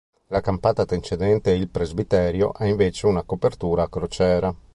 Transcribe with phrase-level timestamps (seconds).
[0.29, 4.55] La campata antecedente il presbiterio ha invece una copertura a crociera.